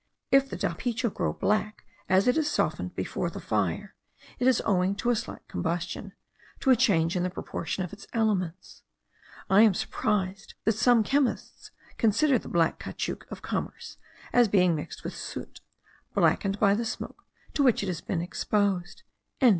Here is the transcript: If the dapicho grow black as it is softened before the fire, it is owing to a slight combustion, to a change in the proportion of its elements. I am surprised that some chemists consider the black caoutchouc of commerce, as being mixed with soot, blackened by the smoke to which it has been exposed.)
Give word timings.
If 0.31 0.49
the 0.49 0.57
dapicho 0.57 1.13
grow 1.13 1.31
black 1.31 1.85
as 2.09 2.27
it 2.27 2.35
is 2.35 2.49
softened 2.49 2.95
before 2.95 3.29
the 3.29 3.39
fire, 3.39 3.93
it 4.39 4.47
is 4.47 4.59
owing 4.65 4.95
to 4.95 5.11
a 5.11 5.15
slight 5.15 5.47
combustion, 5.47 6.13
to 6.61 6.71
a 6.71 6.75
change 6.75 7.15
in 7.15 7.21
the 7.21 7.29
proportion 7.29 7.83
of 7.83 7.93
its 7.93 8.07
elements. 8.11 8.81
I 9.47 9.61
am 9.61 9.75
surprised 9.75 10.55
that 10.63 10.71
some 10.71 11.03
chemists 11.03 11.69
consider 11.99 12.39
the 12.39 12.49
black 12.49 12.79
caoutchouc 12.79 13.27
of 13.29 13.43
commerce, 13.43 13.97
as 14.33 14.47
being 14.47 14.73
mixed 14.75 15.03
with 15.03 15.15
soot, 15.15 15.61
blackened 16.15 16.59
by 16.59 16.73
the 16.73 16.83
smoke 16.83 17.25
to 17.53 17.61
which 17.61 17.83
it 17.83 17.87
has 17.87 18.01
been 18.01 18.21
exposed.) 18.21 19.03